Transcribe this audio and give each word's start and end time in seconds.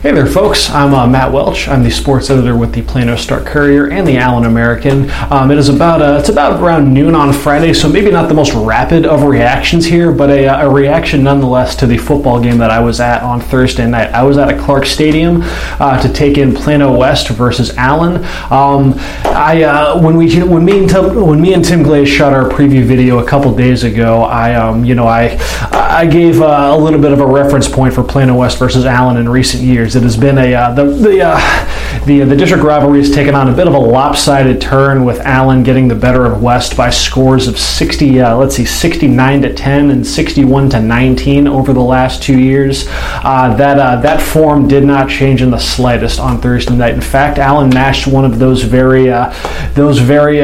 Hey 0.00 0.12
there, 0.12 0.26
folks. 0.26 0.70
I'm 0.70 0.94
uh, 0.94 1.08
Matt 1.08 1.32
Welch. 1.32 1.66
I'm 1.66 1.82
the 1.82 1.90
sports 1.90 2.30
editor 2.30 2.56
with 2.56 2.72
the 2.72 2.82
Plano 2.82 3.16
Star 3.16 3.40
Courier 3.40 3.90
and 3.90 4.06
the 4.06 4.16
Allen 4.16 4.44
American. 4.44 5.10
Um, 5.28 5.50
it 5.50 5.58
is 5.58 5.68
about 5.68 6.00
uh, 6.00 6.18
it's 6.20 6.28
about 6.28 6.62
around 6.62 6.94
noon 6.94 7.16
on 7.16 7.32
Friday, 7.32 7.74
so 7.74 7.88
maybe 7.88 8.08
not 8.08 8.28
the 8.28 8.34
most 8.34 8.54
rapid 8.54 9.04
of 9.04 9.24
reactions 9.24 9.84
here, 9.84 10.12
but 10.12 10.30
a, 10.30 10.46
uh, 10.46 10.68
a, 10.68 10.72
reaction 10.72 11.24
nonetheless 11.24 11.74
to 11.74 11.86
the 11.86 11.98
football 11.98 12.40
game 12.40 12.58
that 12.58 12.70
I 12.70 12.78
was 12.78 13.00
at 13.00 13.24
on 13.24 13.40
Thursday 13.40 13.88
night. 13.88 14.12
I 14.12 14.22
was 14.22 14.38
at 14.38 14.48
a 14.48 14.56
Clark 14.56 14.86
Stadium 14.86 15.40
uh, 15.42 16.00
to 16.00 16.08
take 16.12 16.38
in 16.38 16.54
Plano 16.54 16.96
West 16.96 17.30
versus 17.30 17.76
Allen. 17.76 18.24
Um, 18.52 18.94
I 19.24 19.64
uh, 19.64 20.00
when 20.00 20.16
we 20.16 20.40
when 20.44 20.64
me 20.64 20.78
and 20.78 20.88
Tim, 20.88 21.26
when 21.26 21.40
me 21.40 21.54
and 21.54 21.64
Tim 21.64 21.82
Glaze 21.82 22.08
shot 22.08 22.32
our 22.32 22.48
preview 22.48 22.84
video 22.84 23.18
a 23.18 23.26
couple 23.26 23.52
days 23.52 23.82
ago, 23.82 24.22
I 24.22 24.54
um, 24.54 24.84
you 24.84 24.94
know 24.94 25.08
I 25.08 25.38
I 25.72 26.06
gave 26.06 26.40
uh, 26.40 26.70
a 26.72 26.78
little 26.78 27.00
bit 27.00 27.10
of 27.10 27.18
a 27.18 27.26
reference 27.26 27.66
point 27.66 27.94
for 27.94 28.04
Plano 28.04 28.36
West 28.36 28.60
versus 28.60 28.86
Allen 28.86 29.16
in 29.16 29.28
recent 29.28 29.64
years 29.64 29.87
years. 29.88 29.96
It 29.96 30.02
has 30.02 30.16
been 30.16 30.38
a 30.38 30.54
uh, 30.54 30.74
the 30.74 30.84
the, 30.84 31.22
uh, 31.22 32.04
the 32.04 32.20
the 32.20 32.36
district 32.36 32.64
rivalry 32.64 32.98
has 32.98 33.10
taken 33.10 33.34
on 33.34 33.48
a 33.48 33.56
bit 33.56 33.66
of 33.66 33.74
a 33.74 33.78
lopsided 33.78 34.60
turn 34.60 35.04
with 35.04 35.20
Allen 35.20 35.62
getting 35.62 35.88
the 35.88 35.94
better 35.94 36.24
of 36.24 36.42
West 36.42 36.76
by 36.76 36.90
scores 36.90 37.48
of 37.48 37.58
60 37.58 38.20
uh, 38.20 38.36
let's 38.36 38.56
see 38.56 38.64
69 38.64 39.42
to 39.42 39.54
10 39.54 39.90
and 39.90 40.06
61 40.06 40.70
to 40.70 40.80
19 40.80 41.46
over 41.48 41.72
the 41.72 41.80
last 41.80 42.22
two 42.22 42.38
years. 42.38 42.86
Uh, 42.88 43.54
that 43.56 43.78
uh, 43.78 44.00
that 44.00 44.20
form 44.20 44.68
did 44.68 44.84
not 44.84 45.08
change 45.08 45.42
in 45.42 45.50
the 45.50 45.58
slightest 45.58 46.20
on 46.20 46.40
Thursday 46.40 46.76
night. 46.76 46.94
In 46.94 47.00
fact, 47.00 47.38
Allen 47.38 47.70
matched 47.70 48.06
one 48.06 48.24
of 48.24 48.38
those 48.38 48.62
very 48.62 49.10
uh, 49.10 49.32
those 49.74 49.98
very 49.98 50.40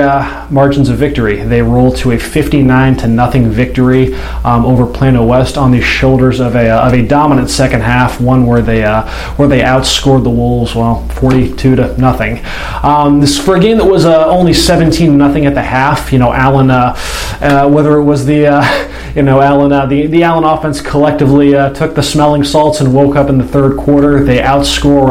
margins 0.50 0.88
of 0.88 0.96
victory. 0.96 1.42
They 1.42 1.62
rolled 1.62 1.96
to 1.98 2.12
a 2.12 2.18
59 2.18 2.96
to 2.98 3.08
nothing 3.08 3.48
victory 3.48 4.14
um, 4.44 4.64
over 4.64 4.86
Plano 4.86 5.24
West 5.24 5.56
on 5.56 5.70
the 5.70 5.80
shoulders 5.80 6.40
of 6.40 6.55
a 6.56 6.70
of 6.70 6.94
a 6.94 7.06
dominant 7.06 7.50
second 7.50 7.83
half, 7.83 8.20
one 8.20 8.46
where 8.46 8.62
they 8.62 8.84
where 9.36 9.48
they 9.48 9.60
outscored 9.60 10.22
the 10.22 10.30
Wolves, 10.30 10.74
well, 10.74 11.06
42 11.10 11.77
to 11.77 11.98
nothing. 11.98 12.44
Um, 12.82 13.20
this 13.20 13.38
for 13.38 13.56
a 13.56 13.60
game 13.60 13.78
that 13.78 13.86
was 13.86 14.04
uh, 14.04 14.27
only 14.27 14.52
17 14.52 15.16
nothing 15.16 15.46
at 15.46 15.54
the 15.54 15.62
half. 15.62 16.12
You 16.12 16.18
know, 16.18 16.32
Allen, 16.32 16.70
uh, 16.70 16.96
uh, 17.40 17.68
whether 17.68 17.96
it 17.98 18.05
was 18.05 18.27
the 18.27 18.46
uh, 18.46 18.62
you 19.14 19.22
know 19.22 19.40
Allen, 19.40 19.72
uh, 19.72 19.86
the 19.86 20.06
the 20.06 20.22
Allen 20.22 20.44
offense 20.44 20.80
collectively 20.80 21.54
uh, 21.54 21.70
took 21.72 21.94
the 21.94 22.02
smelling 22.02 22.44
salts 22.44 22.80
and 22.80 22.94
woke 22.94 23.16
up 23.16 23.28
in 23.28 23.38
the 23.38 23.46
third 23.46 23.76
quarter. 23.76 24.22
They 24.22 24.38
outscore 24.38 25.04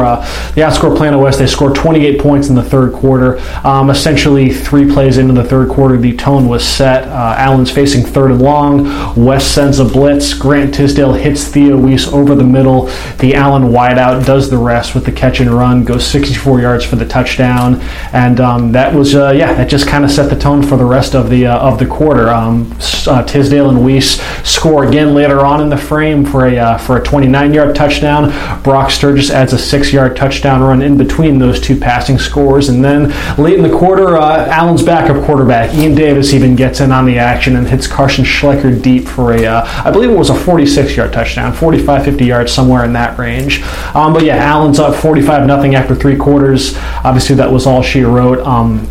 they 0.54 0.62
outscore 0.62 0.96
Plano 0.96 1.20
West. 1.20 1.38
They 1.38 1.46
scored 1.46 1.74
28 1.74 2.20
points 2.20 2.48
in 2.48 2.54
the 2.54 2.62
third 2.62 2.92
quarter. 2.92 3.40
Um, 3.66 3.90
essentially, 3.90 4.52
three 4.52 4.90
plays 4.90 5.18
into 5.18 5.34
the 5.34 5.44
third 5.44 5.68
quarter, 5.68 5.96
the 5.96 6.16
tone 6.16 6.48
was 6.48 6.66
set. 6.66 7.06
Allen's 7.08 7.70
facing 7.70 8.04
third 8.04 8.30
and 8.30 8.42
long. 8.42 8.84
West 9.16 9.54
sends 9.54 9.78
a 9.78 9.84
blitz. 9.84 10.34
Grant 10.34 10.74
Tisdale 10.74 11.12
hits 11.12 11.46
Theo 11.48 11.78
Weiss 11.78 12.08
over 12.08 12.34
the 12.34 12.44
middle. 12.44 12.86
The 13.18 13.34
Allen 13.34 13.64
wideout 13.64 14.24
does 14.26 14.50
the 14.50 14.58
rest 14.58 14.94
with 14.94 15.04
the 15.04 15.12
catch 15.12 15.40
and 15.40 15.50
run, 15.50 15.84
goes 15.84 16.06
64 16.06 16.60
yards 16.60 16.84
for 16.84 16.96
the 16.96 17.06
touchdown, 17.06 17.80
and 18.12 18.40
um, 18.40 18.72
that 18.72 18.94
was 18.94 19.14
uh, 19.14 19.30
yeah, 19.30 19.52
that 19.54 19.68
just 19.68 19.88
kind 19.88 20.04
of 20.04 20.10
set 20.10 20.30
the 20.30 20.38
tone 20.38 20.62
for 20.62 20.76
the 20.76 20.84
rest 20.84 21.14
of 21.14 21.30
the 21.30 21.46
uh, 21.46 21.58
of 21.58 21.78
the 21.78 21.86
quarter. 21.86 22.28
Um, 22.28 22.76
uh, 23.06 23.22
Tisdale 23.22 23.70
and 23.70 23.84
Weiss 23.84 23.93
score 24.00 24.84
again 24.84 25.14
later 25.14 25.44
on 25.44 25.60
in 25.60 25.68
the 25.68 25.76
frame 25.76 26.24
for 26.24 26.46
a 26.46 26.58
uh, 26.58 26.78
for 26.78 26.96
a 26.96 27.02
29-yard 27.02 27.74
touchdown. 27.74 28.32
Brock 28.62 28.90
Sturgis 28.90 29.30
adds 29.30 29.52
a 29.52 29.58
six-yard 29.58 30.16
touchdown 30.16 30.62
run 30.62 30.82
in 30.82 30.96
between 30.96 31.38
those 31.38 31.60
two 31.60 31.76
passing 31.76 32.18
scores, 32.18 32.68
and 32.68 32.84
then 32.84 33.08
late 33.42 33.54
in 33.54 33.62
the 33.62 33.76
quarter, 33.76 34.16
uh, 34.16 34.46
Allen's 34.48 34.82
backup 34.82 35.24
quarterback 35.24 35.74
Ian 35.74 35.94
Davis 35.94 36.32
even 36.32 36.56
gets 36.56 36.80
in 36.80 36.92
on 36.92 37.06
the 37.06 37.18
action 37.18 37.56
and 37.56 37.66
hits 37.66 37.86
Carson 37.86 38.24
Schlecker 38.24 38.80
deep 38.80 39.06
for 39.06 39.32
a 39.32 39.44
uh, 39.44 39.82
I 39.84 39.90
believe 39.90 40.10
it 40.10 40.16
was 40.18 40.30
a 40.30 40.34
46-yard 40.34 41.12
touchdown, 41.12 41.52
45, 41.52 42.04
50 42.04 42.24
yards 42.24 42.52
somewhere 42.52 42.84
in 42.84 42.92
that 42.94 43.18
range. 43.18 43.62
Um, 43.94 44.12
but 44.12 44.24
yeah, 44.24 44.36
Allen's 44.36 44.78
up 44.78 44.94
45 44.94 45.46
nothing 45.46 45.74
after 45.74 45.94
three 45.94 46.16
quarters. 46.16 46.76
Obviously, 47.04 47.36
that 47.36 47.50
was 47.50 47.66
all 47.66 47.82
she 47.82 48.02
wrote. 48.02 48.38
Um, 48.40 48.88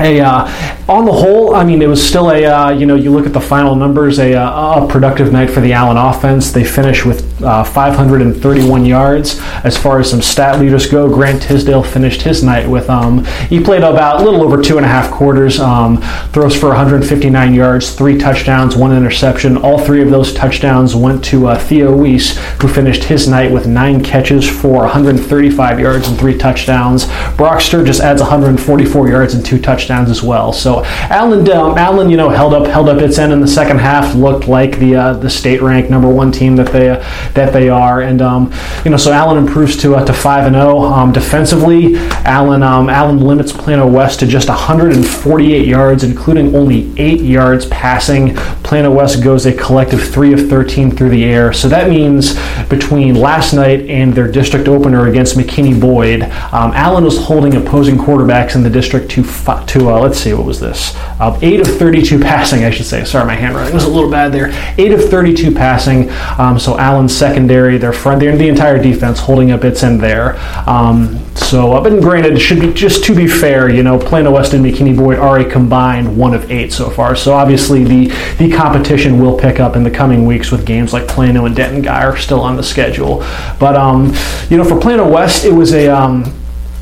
a 0.00 0.20
uh, 0.20 0.86
on 0.88 1.04
the 1.04 1.12
whole, 1.12 1.54
I 1.54 1.62
mean, 1.62 1.82
it 1.82 1.86
was 1.86 2.04
still 2.06 2.30
a 2.30 2.44
uh, 2.44 2.70
you 2.70 2.86
know 2.86 2.96
you 2.96 3.12
look 3.12 3.26
at 3.26 3.32
the 3.32 3.40
final 3.40 3.74
numbers, 3.76 4.18
a, 4.18 4.34
uh, 4.34 4.84
a 4.84 4.88
productive 4.88 5.32
night 5.32 5.50
for 5.50 5.60
the 5.60 5.72
Allen 5.72 5.96
offense. 5.96 6.50
They 6.50 6.64
finished 6.64 7.06
with 7.06 7.42
uh, 7.42 7.62
531 7.64 8.84
yards. 8.84 9.38
As 9.62 9.76
far 9.76 10.00
as 10.00 10.10
some 10.10 10.22
stat 10.22 10.58
leaders 10.58 10.86
go, 10.86 11.08
Grant 11.08 11.42
Tisdale 11.42 11.82
finished 11.82 12.22
his 12.22 12.42
night 12.42 12.68
with 12.68 12.88
um, 12.90 13.24
he 13.48 13.62
played 13.62 13.82
about 13.82 14.20
a 14.20 14.24
little 14.24 14.42
over 14.42 14.60
two 14.60 14.76
and 14.78 14.86
a 14.86 14.88
half 14.88 15.10
quarters, 15.10 15.60
um, 15.60 15.98
throws 16.32 16.58
for 16.58 16.68
159 16.68 17.54
yards, 17.54 17.94
three 17.94 18.18
touchdowns, 18.18 18.76
one 18.76 18.96
interception. 18.96 19.56
All 19.58 19.78
three 19.78 20.02
of 20.02 20.10
those 20.10 20.32
touchdowns 20.34 20.96
went 20.96 21.24
to 21.26 21.48
uh, 21.48 21.58
Theo 21.58 21.96
Weiss, 21.96 22.36
who 22.60 22.68
finished 22.68 23.04
his 23.04 23.28
night 23.28 23.52
with 23.52 23.66
nine 23.66 24.02
catches 24.02 24.48
for 24.48 24.80
135 24.80 25.78
yards 25.78 26.08
and 26.08 26.18
three 26.18 26.36
touchdowns. 26.36 27.06
Brock 27.36 27.60
Sturgis 27.60 28.00
adds 28.00 28.20
144 28.20 29.08
yards 29.08 29.34
and 29.34 29.44
two 29.44 29.60
touchdowns 29.60 29.89
touchdowns 29.90 30.10
as 30.10 30.22
well. 30.22 30.52
So 30.52 30.84
Allen, 30.84 31.48
um, 31.50 31.76
Allen, 31.76 32.10
you 32.10 32.16
know, 32.16 32.28
held 32.28 32.54
up 32.54 32.66
held 32.66 32.88
up 32.88 33.00
its 33.00 33.18
end 33.18 33.32
in 33.32 33.40
the 33.40 33.48
second 33.48 33.78
half. 33.78 34.14
Looked 34.14 34.48
like 34.48 34.78
the 34.78 34.96
uh, 34.96 35.12
the 35.14 35.30
state 35.30 35.62
ranked 35.62 35.90
number 35.90 36.08
one 36.08 36.30
team 36.30 36.56
that 36.56 36.68
they 36.68 36.90
uh, 36.90 36.96
that 37.34 37.52
they 37.52 37.68
are, 37.68 38.02
and 38.02 38.22
um, 38.22 38.52
you 38.84 38.90
know, 38.90 38.96
so 38.96 39.12
Allen 39.12 39.38
improves 39.38 39.76
to 39.78 39.96
uh, 39.96 40.04
to 40.04 40.12
five 40.12 40.46
and 40.46 40.54
zero 40.54 40.78
oh. 40.78 40.92
um, 40.92 41.12
defensively. 41.12 41.96
Allen 42.24 42.62
um, 42.62 42.88
Allen 42.88 43.18
limits 43.18 43.52
Plano 43.52 43.86
West 43.86 44.20
to 44.20 44.26
just 44.26 44.48
148 44.48 45.66
yards, 45.66 46.04
including 46.04 46.54
only 46.54 46.92
eight 46.96 47.20
yards 47.20 47.66
passing. 47.66 48.34
Plano 48.62 48.90
West 48.92 49.22
goes 49.22 49.46
a 49.46 49.52
collective 49.52 50.02
three 50.02 50.32
of 50.32 50.48
13 50.48 50.90
through 50.90 51.10
the 51.10 51.24
air. 51.24 51.52
So 51.52 51.68
that 51.68 51.88
means 51.88 52.38
between 52.68 53.14
last 53.14 53.52
night 53.52 53.88
and 53.88 54.14
their 54.14 54.30
district 54.30 54.68
opener 54.68 55.08
against 55.08 55.36
McKinney 55.36 55.78
Boyd, 55.78 56.22
um, 56.52 56.72
Allen 56.72 57.04
was 57.04 57.18
holding 57.18 57.56
opposing 57.56 57.96
quarterbacks 57.96 58.54
in 58.54 58.62
the 58.62 58.70
district 58.70 59.10
to 59.12 59.24
to 59.66 59.79
uh, 59.88 60.00
let's 60.00 60.18
see, 60.18 60.32
what 60.32 60.44
was 60.44 60.60
this? 60.60 60.94
Uh, 61.18 61.38
8 61.40 61.60
of 61.60 61.66
32 61.78 62.18
passing, 62.18 62.64
I 62.64 62.70
should 62.70 62.86
say. 62.86 63.04
Sorry, 63.04 63.26
my 63.26 63.34
handwriting 63.34 63.74
was 63.74 63.84
a 63.84 63.88
little 63.88 64.10
bad 64.10 64.32
there. 64.32 64.50
8 64.78 64.92
of 64.92 65.04
32 65.04 65.52
passing. 65.54 66.10
Um, 66.38 66.58
so 66.58 66.78
Allen's 66.78 67.16
secondary, 67.16 67.78
their 67.78 67.92
front, 67.92 68.20
the 68.20 68.48
entire 68.48 68.82
defense 68.82 69.18
holding 69.18 69.50
up 69.50 69.64
its 69.64 69.82
end 69.82 70.00
there. 70.00 70.36
Um, 70.68 71.18
so, 71.34 71.72
uh, 71.72 71.80
but 71.82 72.00
granted, 72.00 72.38
should 72.40 72.60
be 72.60 72.72
just 72.72 73.04
to 73.04 73.14
be 73.14 73.26
fair, 73.26 73.70
you 73.70 73.82
know, 73.82 73.98
Plano 73.98 74.32
West 74.32 74.52
and 74.52 74.64
McKinney 74.64 74.96
Boyd 74.96 75.18
are 75.18 75.38
a 75.38 75.44
combined 75.44 76.16
one 76.16 76.34
of 76.34 76.50
eight 76.50 76.72
so 76.72 76.90
far. 76.90 77.16
So 77.16 77.32
obviously, 77.32 77.84
the 77.84 78.06
the 78.38 78.50
competition 78.54 79.20
will 79.20 79.38
pick 79.38 79.58
up 79.58 79.76
in 79.76 79.82
the 79.82 79.90
coming 79.90 80.26
weeks 80.26 80.50
with 80.50 80.66
games 80.66 80.92
like 80.92 81.08
Plano 81.08 81.46
and 81.46 81.56
Denton 81.56 81.82
Guyer 81.82 82.12
are 82.12 82.16
still 82.16 82.40
on 82.40 82.56
the 82.56 82.62
schedule. 82.62 83.20
But 83.58 83.76
um, 83.76 84.14
you 84.48 84.56
know, 84.56 84.64
for 84.64 84.78
Plano 84.78 85.10
West, 85.10 85.44
it 85.44 85.52
was 85.52 85.72
a 85.72 85.88
um, 85.88 86.24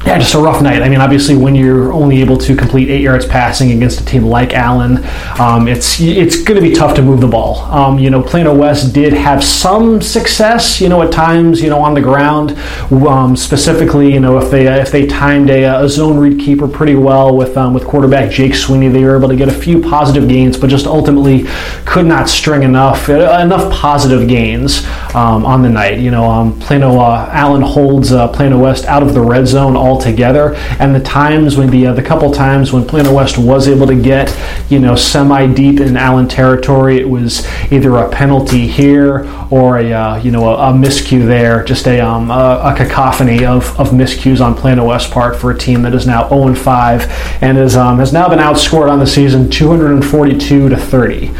yeah, 0.07 0.17
just 0.19 0.35
a 0.35 0.39
rough 0.39 0.63
night. 0.63 0.81
I 0.81 0.89
mean, 0.89 1.01
obviously, 1.01 1.37
when 1.37 1.55
you're 1.55 1.93
only 1.93 2.21
able 2.21 2.39
to 2.39 2.55
complete 2.57 2.89
eight 2.89 3.03
yards 3.03 3.27
passing 3.27 3.73
against 3.73 4.01
a 4.01 4.05
team 4.05 4.25
like 4.25 4.55
Allen, 4.55 5.05
um, 5.41 5.67
it's 5.67 6.01
it's 6.01 6.43
going 6.43 6.55
to 6.55 6.67
be 6.67 6.73
tough 6.73 6.95
to 6.97 7.03
move 7.03 7.21
the 7.21 7.27
ball. 7.27 7.59
Um, 7.73 7.99
you 7.99 8.09
know, 8.09 8.23
Plano 8.23 8.55
West 8.55 8.95
did 8.95 9.13
have 9.13 9.43
some 9.43 10.01
success. 10.01 10.81
You 10.81 10.89
know, 10.89 11.03
at 11.03 11.13
times, 11.13 11.61
you 11.61 11.69
know, 11.69 11.81
on 11.81 11.95
the 11.95 12.01
ground, 12.01 12.57
um, 12.91 13.37
specifically, 13.37 14.13
you 14.13 14.21
know, 14.21 14.39
if 14.39 14.51
they 14.51 14.69
if 14.81 14.93
they 14.93 15.07
timed 15.07 15.51
a, 15.51 15.83
a 15.83 15.89
zone 15.89 16.17
read 16.19 16.39
keeper 16.39 16.69
pretty 16.69 16.95
well 16.95 17.37
with 17.37 17.57
um, 17.57 17.75
with 17.75 17.85
quarterback 17.85 18.31
Jake 18.31 18.55
Sweeney, 18.55 18.89
they 18.89 19.03
were 19.05 19.17
able 19.17 19.29
to 19.29 19.37
get 19.37 19.49
a 19.49 19.53
few 19.53 19.83
positive 19.83 20.29
gains, 20.29 20.57
but 20.57 20.71
just 20.71 20.87
ultimately 20.87 21.45
could 21.85 22.07
not 22.07 22.29
string 22.29 22.63
enough 22.63 23.09
uh, 23.09 23.39
enough 23.43 23.71
positive 23.73 24.29
gains 24.29 24.87
um, 25.15 25.45
on 25.45 25.61
the 25.61 25.69
night. 25.69 25.99
You 25.99 26.13
know, 26.13 26.25
um, 26.25 26.59
Plano 26.61 26.99
uh, 27.01 27.29
Allen 27.33 27.63
holds 27.63 28.13
uh, 28.13 28.29
Plano 28.29 28.59
West 28.59 28.85
out 28.85 29.03
of 29.03 29.13
the 29.13 29.21
red 29.21 29.47
zone 29.47 29.77
altogether. 29.89 30.55
And 30.79 30.95
the 30.95 31.01
times 31.01 31.57
when 31.57 31.71
the 31.71 31.89
uh, 31.89 31.93
the 31.95 32.03
couple 32.03 32.31
times 32.31 32.73
when 32.73 32.87
Plano 32.87 33.13
West 33.15 33.39
was 33.39 33.69
able 33.69 33.87
to 33.87 34.01
get 34.01 34.35
you 34.71 34.79
know 34.79 34.95
semi 34.95 35.47
deep 35.53 35.81
in 35.81 35.97
Allen 35.97 36.29
territory, 36.29 36.99
it 36.99 37.09
was 37.09 37.47
either 37.73 37.97
a 37.97 38.09
penalty 38.11 38.67
here 38.67 39.27
or 39.51 39.79
a 39.79 39.93
uh, 39.93 40.17
you 40.17 40.31
know 40.31 40.49
a, 40.49 40.71
a, 40.71 40.73
miscue 40.73 41.27
there, 41.27 41.65
just 41.65 41.87
a, 41.87 42.01
um, 42.01 42.31
a, 42.31 42.61
a, 42.65 42.75
cacophony 42.77 43.45
of, 43.45 43.79
of 43.81 43.91
miscues 43.91 44.45
on 44.45 44.55
Plano 44.55 44.87
West 44.87 45.11
part 45.11 45.37
for 45.37 45.51
a 45.51 45.59
team 45.59 45.83
that 45.83 45.95
is 45.95 46.07
now 46.07 46.29
0 46.29 46.55
5 46.55 47.43
and 47.43 47.59
is, 47.59 47.77
um, 47.77 47.99
has 47.99 48.13
now 48.13 48.29
been 48.29 48.39
outscored 48.39 48.91
on 48.91 48.99
the 48.99 49.07
season 49.07 49.51
242 49.51 50.69
to 50.69 50.77
30. 50.77 51.31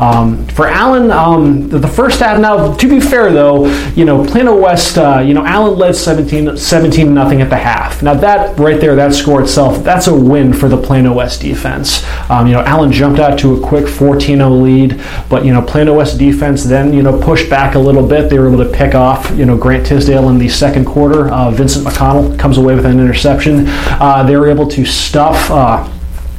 Um, 0.00 0.46
for 0.48 0.66
Allen, 0.66 1.10
um, 1.10 1.68
the, 1.68 1.78
the, 1.78 1.88
first 1.88 2.18
half. 2.18 2.40
Now, 2.40 2.74
to 2.74 2.88
be 2.88 3.00
fair 3.00 3.32
though, 3.32 3.66
you 3.92 4.04
know 4.04 4.24
Plano 4.24 4.60
West, 4.60 4.98
uh, 4.98 5.20
you 5.20 5.34
know 5.34 5.44
Allen 5.44 5.78
led 5.78 5.94
17 5.94 6.56
17 6.56 7.14
nothing 7.14 7.40
at 7.40 7.48
the 7.48 7.56
half. 7.56 7.93
Now 8.02 8.14
that 8.14 8.58
right 8.58 8.80
there, 8.80 8.94
that 8.96 9.14
score 9.14 9.42
itself, 9.42 9.82
that's 9.82 10.06
a 10.06 10.14
win 10.14 10.52
for 10.52 10.68
the 10.68 10.76
Plano 10.76 11.12
West 11.12 11.40
defense. 11.40 12.04
Um, 12.30 12.46
you 12.46 12.52
know, 12.52 12.60
Allen 12.60 12.92
jumped 12.92 13.20
out 13.20 13.38
to 13.40 13.54
a 13.56 13.60
quick 13.66 13.84
14-0 13.86 14.62
lead, 14.62 15.00
but 15.28 15.44
you 15.44 15.52
know, 15.52 15.62
Plano 15.62 15.94
West 15.94 16.18
defense 16.18 16.64
then 16.64 16.92
you 16.92 17.02
know 17.02 17.18
pushed 17.20 17.48
back 17.50 17.74
a 17.74 17.78
little 17.78 18.06
bit. 18.06 18.30
They 18.30 18.38
were 18.38 18.48
able 18.48 18.64
to 18.64 18.70
pick 18.70 18.94
off 18.94 19.30
you 19.36 19.46
know 19.46 19.56
Grant 19.56 19.86
Tisdale 19.86 20.28
in 20.28 20.38
the 20.38 20.48
second 20.48 20.84
quarter. 20.84 21.28
Uh, 21.30 21.50
Vincent 21.50 21.86
McConnell 21.86 22.38
comes 22.38 22.58
away 22.58 22.74
with 22.74 22.86
an 22.86 22.98
interception. 22.98 23.64
Uh, 23.66 24.22
they 24.26 24.36
were 24.36 24.48
able 24.48 24.68
to 24.68 24.84
stuff. 24.84 25.50
Uh, 25.50 25.88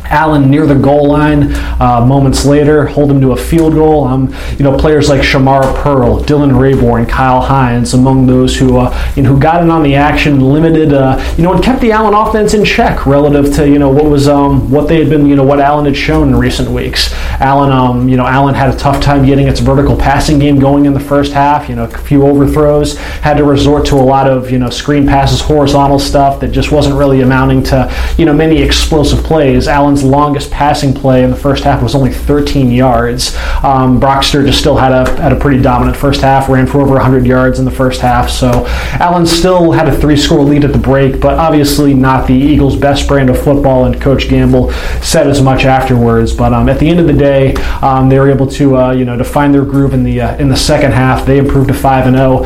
Allen 0.05 0.49
near 0.49 0.65
the 0.65 0.75
goal 0.75 1.07
line. 1.07 1.53
Uh, 1.79 2.05
moments 2.05 2.45
later, 2.45 2.85
hold 2.85 3.11
him 3.11 3.21
to 3.21 3.31
a 3.31 3.37
field 3.37 3.73
goal. 3.73 4.05
Um, 4.05 4.33
you 4.57 4.63
know, 4.63 4.77
players 4.77 5.09
like 5.09 5.21
Shamar 5.21 5.75
Pearl, 5.81 6.19
Dylan 6.23 6.51
Rayborn, 6.51 7.07
Kyle 7.07 7.41
Hines, 7.41 7.93
among 7.93 8.27
those 8.27 8.57
who 8.57 8.77
uh, 8.77 9.13
you 9.15 9.23
know 9.23 9.33
who 9.33 9.39
got 9.39 9.61
in 9.61 9.69
on 9.69 9.83
the 9.83 9.95
action, 9.95 10.39
limited 10.39 10.93
uh, 10.93 11.21
you 11.37 11.43
know, 11.43 11.53
and 11.53 11.63
kept 11.63 11.81
the 11.81 11.91
Allen 11.91 12.13
offense 12.13 12.53
in 12.53 12.63
check 12.63 13.05
relative 13.05 13.53
to 13.55 13.67
you 13.67 13.79
know 13.79 13.89
what 13.89 14.05
was 14.05 14.27
um, 14.27 14.69
what 14.71 14.87
they 14.87 14.99
had 14.99 15.09
been 15.09 15.25
you 15.25 15.35
know 15.35 15.43
what 15.43 15.59
Allen 15.59 15.85
had 15.85 15.97
shown 15.97 16.29
in 16.29 16.35
recent 16.35 16.69
weeks. 16.69 17.13
Allen, 17.39 17.71
um, 17.71 18.07
you 18.07 18.17
know, 18.17 18.25
Allen 18.25 18.55
had 18.55 18.73
a 18.73 18.77
tough 18.77 19.01
time 19.01 19.25
getting 19.25 19.47
its 19.47 19.59
vertical 19.59 19.95
passing 19.95 20.39
game 20.39 20.59
going 20.59 20.85
in 20.85 20.93
the 20.93 20.99
first 20.99 21.33
half. 21.33 21.69
You 21.69 21.75
know, 21.75 21.83
a 21.85 21.87
few 21.89 22.25
overthrows, 22.25 22.97
had 22.97 23.37
to 23.37 23.43
resort 23.43 23.85
to 23.87 23.95
a 23.95 24.05
lot 24.05 24.29
of 24.29 24.51
you 24.51 24.59
know 24.59 24.69
screen 24.69 25.05
passes, 25.07 25.41
horizontal 25.41 25.99
stuff 25.99 26.39
that 26.39 26.49
just 26.49 26.71
wasn't 26.71 26.95
really 26.95 27.21
amounting 27.21 27.63
to 27.63 28.15
you 28.17 28.25
know 28.25 28.33
many 28.33 28.61
explosive 28.61 29.23
plays. 29.23 29.67
Longest 30.03 30.51
passing 30.51 30.93
play 30.93 31.23
in 31.23 31.31
the 31.31 31.35
first 31.35 31.63
half 31.63 31.81
was 31.81 31.95
only 31.95 32.11
13 32.11 32.71
yards. 32.71 33.35
Um, 33.63 33.99
Brock 33.99 34.23
Sturgis 34.23 34.57
still 34.57 34.77
had 34.77 34.91
a 34.91 35.09
had 35.21 35.31
a 35.31 35.35
pretty 35.39 35.61
dominant 35.61 35.97
first 35.97 36.21
half, 36.21 36.49
ran 36.49 36.67
for 36.67 36.81
over 36.81 36.95
100 36.95 37.25
yards 37.25 37.59
in 37.59 37.65
the 37.65 37.71
first 37.71 38.01
half. 38.01 38.29
So 38.29 38.65
Allen 38.99 39.25
still 39.25 39.71
had 39.71 39.87
a 39.87 39.97
three-score 39.97 40.41
lead 40.41 40.63
at 40.65 40.73
the 40.73 40.79
break, 40.79 41.19
but 41.19 41.37
obviously 41.37 41.93
not 41.93 42.27
the 42.27 42.33
Eagles' 42.33 42.75
best 42.75 43.07
brand 43.07 43.29
of 43.29 43.41
football. 43.41 43.85
And 43.85 43.99
Coach 44.01 44.29
Gamble 44.29 44.71
said 45.01 45.27
as 45.27 45.41
much 45.41 45.65
afterwards. 45.65 46.33
But 46.33 46.53
um, 46.53 46.69
at 46.69 46.79
the 46.79 46.89
end 46.89 46.99
of 46.99 47.07
the 47.07 47.13
day, 47.13 47.53
um, 47.81 48.09
they 48.09 48.19
were 48.19 48.29
able 48.29 48.47
to 48.47 48.77
uh, 48.77 48.91
you 48.91 49.05
know 49.05 49.17
to 49.17 49.23
find 49.23 49.53
their 49.53 49.65
groove 49.65 49.93
in 49.93 50.03
the 50.03 50.21
uh, 50.21 50.35
in 50.37 50.49
the 50.49 50.57
second 50.57 50.91
half. 50.91 51.25
They 51.25 51.37
improved 51.37 51.67
to 51.69 51.73
five 51.73 52.07
and 52.07 52.15
zero. 52.15 52.45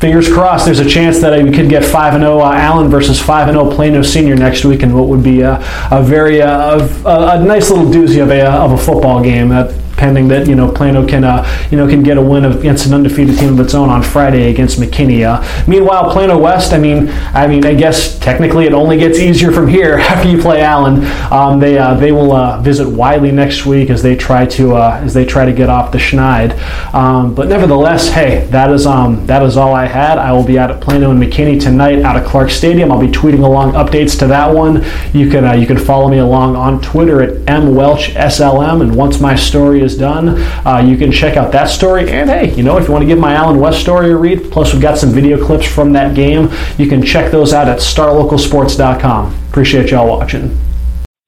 Fingers 0.00 0.32
crossed, 0.32 0.64
there's 0.64 0.80
a 0.80 0.88
chance 0.88 1.20
that 1.20 1.44
we 1.44 1.52
could 1.52 1.68
get 1.68 1.84
5 1.84 2.14
and 2.14 2.22
0 2.22 2.40
uh, 2.40 2.52
Allen 2.54 2.88
versus 2.88 3.20
5 3.20 3.48
and 3.48 3.58
0 3.58 3.70
Plano 3.70 4.00
Senior 4.00 4.34
next 4.34 4.64
week, 4.64 4.82
and 4.82 4.94
what 4.94 5.08
would 5.08 5.22
be 5.22 5.42
a, 5.42 5.62
a 5.90 6.02
very 6.02 6.40
uh, 6.40 6.78
a, 7.04 7.38
a, 7.38 7.44
nice 7.44 7.68
little 7.68 7.84
doozy 7.84 8.22
of 8.22 8.30
a, 8.30 8.46
of 8.46 8.72
a 8.72 8.78
football 8.78 9.22
game. 9.22 9.50
That 9.50 9.74
pending 10.00 10.28
that 10.28 10.48
you 10.48 10.54
know 10.54 10.72
Plano 10.72 11.06
can 11.06 11.24
uh, 11.24 11.46
you 11.70 11.76
know 11.76 11.86
can 11.86 12.02
get 12.02 12.16
a 12.16 12.22
win 12.22 12.46
against 12.46 12.86
an 12.86 12.94
undefeated 12.94 13.38
team 13.38 13.52
of 13.52 13.60
its 13.60 13.74
own 13.74 13.90
on 13.90 14.02
Friday 14.02 14.50
against 14.50 14.80
McKinney. 14.80 15.24
Uh, 15.24 15.40
meanwhile, 15.68 16.10
Plano 16.10 16.38
West, 16.38 16.72
I 16.72 16.78
mean, 16.78 17.10
I 17.34 17.46
mean, 17.46 17.66
I 17.66 17.74
guess 17.74 18.18
technically 18.18 18.64
it 18.64 18.72
only 18.72 18.96
gets 18.96 19.18
easier 19.18 19.52
from 19.52 19.68
here 19.68 19.94
after 20.12 20.28
you 20.28 20.40
play 20.40 20.62
Allen. 20.62 21.04
Um, 21.30 21.60
they 21.60 21.76
uh, 21.76 21.94
they 21.94 22.12
will 22.12 22.32
uh, 22.32 22.60
visit 22.62 22.88
Wylie 22.88 23.30
next 23.30 23.66
week 23.66 23.90
as 23.90 24.02
they 24.02 24.16
try 24.16 24.46
to 24.46 24.74
uh, 24.74 25.00
as 25.04 25.12
they 25.12 25.26
try 25.26 25.44
to 25.44 25.52
get 25.52 25.68
off 25.68 25.92
the 25.92 25.98
schneid. 25.98 26.58
Um, 26.94 27.34
but 27.34 27.48
nevertheless, 27.48 28.08
hey, 28.08 28.46
that 28.46 28.70
is 28.70 28.86
um, 28.86 29.26
that 29.26 29.42
is 29.42 29.58
all 29.58 29.74
I 29.74 29.84
had. 29.84 30.16
I 30.16 30.32
will 30.32 30.46
be 30.46 30.58
out 30.58 30.70
at 30.70 30.80
Plano 30.80 31.10
and 31.10 31.22
McKinney 31.22 31.60
tonight 31.60 32.02
out 32.02 32.16
at 32.16 32.24
Clark 32.26 32.50
Stadium. 32.50 32.90
I'll 32.90 33.00
be 33.00 33.08
tweeting 33.08 33.44
along 33.44 33.72
updates 33.72 34.18
to 34.20 34.26
that 34.28 34.52
one. 34.54 34.82
You 35.12 35.28
can 35.28 35.44
uh, 35.44 35.52
you 35.52 35.66
can 35.66 35.76
follow 35.76 36.08
me 36.08 36.18
along 36.18 36.56
on 36.56 36.80
Twitter 36.80 37.20
at 37.20 37.44
mwelchslm, 37.44 38.80
and 38.80 38.96
once 38.96 39.20
my 39.20 39.34
story 39.34 39.82
is 39.82 39.89
is 39.90 39.98
done. 39.98 40.40
Uh, 40.66 40.78
you 40.78 40.96
can 40.96 41.10
check 41.12 41.36
out 41.36 41.52
that 41.52 41.68
story. 41.68 42.10
And 42.10 42.28
hey, 42.28 42.54
you 42.54 42.62
know, 42.62 42.78
if 42.78 42.86
you 42.86 42.92
want 42.92 43.02
to 43.02 43.06
give 43.06 43.18
my 43.18 43.34
Allen 43.34 43.58
West 43.58 43.80
story 43.80 44.10
a 44.10 44.16
read, 44.16 44.50
plus 44.50 44.72
we've 44.72 44.82
got 44.82 44.98
some 44.98 45.10
video 45.10 45.44
clips 45.44 45.66
from 45.66 45.92
that 45.92 46.14
game, 46.14 46.48
you 46.78 46.88
can 46.88 47.02
check 47.02 47.30
those 47.30 47.52
out 47.52 47.68
at 47.68 47.78
starlocalsports.com. 47.78 49.48
Appreciate 49.48 49.90
y'all 49.90 50.08
watching. 50.08 50.58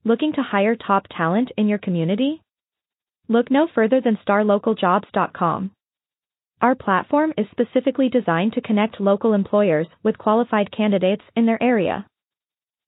Looking 0.04 0.32
to 0.34 0.42
hire 0.42 0.76
top 0.76 1.06
talent 1.16 1.52
in 1.56 1.68
your 1.68 1.78
community? 1.78 2.42
Look 3.28 3.50
no 3.50 3.68
further 3.72 4.00
than 4.00 4.18
starlocaljobs.com. 4.26 5.70
Our 6.60 6.74
platform 6.76 7.32
is 7.36 7.46
specifically 7.50 8.08
designed 8.08 8.52
to 8.52 8.60
connect 8.60 9.00
local 9.00 9.32
employers 9.32 9.86
with 10.04 10.18
qualified 10.18 10.70
candidates 10.70 11.22
in 11.34 11.46
their 11.46 11.60
area. 11.62 12.06